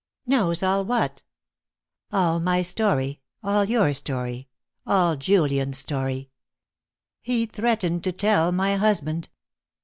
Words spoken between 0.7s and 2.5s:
what?" "All